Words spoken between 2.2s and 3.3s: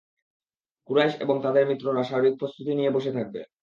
প্রস্তুতি নিয়ে বসে